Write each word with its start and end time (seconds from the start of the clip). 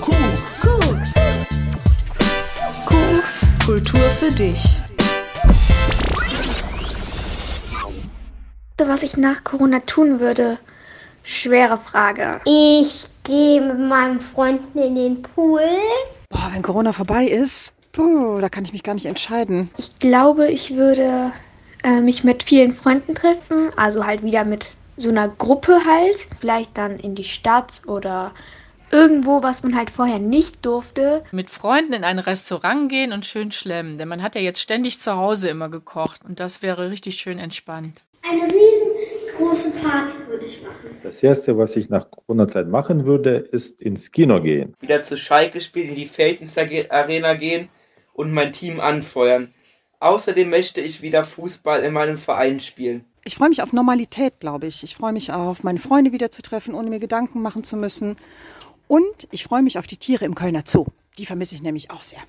Koks. 0.00 0.60
Koks. 0.60 0.60
Koks. 0.60 1.14
Koks, 2.86 3.46
Kultur 3.64 4.00
für 4.10 4.30
dich. 4.30 4.80
Was 8.78 9.02
ich 9.02 9.16
nach 9.16 9.44
Corona 9.44 9.80
tun 9.80 10.20
würde, 10.20 10.58
schwere 11.22 11.78
Frage. 11.78 12.40
Ich 12.44 13.06
gehe 13.22 13.60
mit 13.60 13.78
meinen 13.78 14.20
Freunden 14.20 14.78
in 14.78 14.94
den 14.94 15.22
Pool. 15.22 15.62
Boah, 16.28 16.50
wenn 16.52 16.62
Corona 16.62 16.92
vorbei 16.92 17.24
ist, 17.24 17.72
puh, 17.92 18.40
da 18.40 18.48
kann 18.48 18.64
ich 18.64 18.72
mich 18.72 18.82
gar 18.82 18.94
nicht 18.94 19.06
entscheiden. 19.06 19.70
Ich 19.76 19.98
glaube, 19.98 20.48
ich 20.48 20.74
würde 20.74 21.32
äh, 21.82 22.00
mich 22.00 22.24
mit 22.24 22.42
vielen 22.42 22.72
Freunden 22.72 23.14
treffen, 23.14 23.70
also 23.76 24.04
halt 24.04 24.22
wieder 24.22 24.44
mit 24.44 24.76
so 24.96 25.08
einer 25.08 25.28
Gruppe 25.28 25.80
halt, 25.86 26.26
vielleicht 26.40 26.76
dann 26.76 26.98
in 26.98 27.14
die 27.14 27.24
Stadt 27.24 27.82
oder 27.86 28.32
irgendwo, 28.94 29.42
was 29.42 29.62
man 29.64 29.76
halt 29.76 29.90
vorher 29.90 30.20
nicht 30.20 30.64
durfte. 30.64 31.24
Mit 31.32 31.50
Freunden 31.50 31.92
in 31.92 32.04
ein 32.04 32.20
Restaurant 32.20 32.88
gehen 32.88 33.12
und 33.12 33.26
schön 33.26 33.50
schlemmen, 33.50 33.98
denn 33.98 34.08
man 34.08 34.22
hat 34.22 34.36
ja 34.36 34.40
jetzt 34.40 34.60
ständig 34.60 35.00
zu 35.00 35.16
Hause 35.16 35.48
immer 35.48 35.68
gekocht 35.68 36.20
und 36.24 36.38
das 36.38 36.62
wäre 36.62 36.90
richtig 36.90 37.16
schön 37.16 37.38
entspannt. 37.38 38.02
Eine 38.22 38.44
riesengroße 38.44 39.72
Party 39.82 40.14
würde 40.28 40.46
ich 40.46 40.62
machen. 40.62 40.96
Das 41.02 41.22
erste, 41.22 41.58
was 41.58 41.74
ich 41.76 41.90
nach 41.90 42.08
Corona-Zeit 42.08 42.68
machen 42.68 43.04
würde, 43.04 43.36
ist 43.36 43.82
ins 43.82 44.12
Kino 44.12 44.40
gehen. 44.40 44.74
Wieder 44.80 45.02
zu 45.02 45.18
Schalke 45.18 45.60
spielen, 45.60 45.88
in 45.88 45.96
die 45.96 46.06
Felddienstarena 46.06 47.34
gehen 47.34 47.68
und 48.14 48.32
mein 48.32 48.52
Team 48.52 48.80
anfeuern. 48.80 49.52
Außerdem 49.98 50.48
möchte 50.48 50.80
ich 50.80 51.02
wieder 51.02 51.24
Fußball 51.24 51.82
in 51.82 51.92
meinem 51.92 52.16
Verein 52.16 52.60
spielen. 52.60 53.04
Ich 53.24 53.36
freue 53.36 53.48
mich 53.48 53.62
auf 53.62 53.72
Normalität, 53.72 54.38
glaube 54.38 54.66
ich. 54.66 54.84
Ich 54.84 54.94
freue 54.94 55.12
mich 55.12 55.32
auf 55.32 55.64
meine 55.64 55.78
Freunde 55.78 56.12
wiederzutreffen, 56.12 56.74
ohne 56.74 56.90
mir 56.90 57.00
Gedanken 57.00 57.42
machen 57.42 57.64
zu 57.64 57.76
müssen. 57.76 58.16
Und 58.88 59.28
ich 59.30 59.44
freue 59.44 59.62
mich 59.62 59.78
auf 59.78 59.86
die 59.86 59.96
Tiere 59.96 60.24
im 60.24 60.34
Kölner 60.34 60.64
Zoo. 60.66 60.86
Die 61.18 61.26
vermisse 61.26 61.54
ich 61.54 61.62
nämlich 61.62 61.90
auch 61.90 62.02
sehr. 62.02 62.22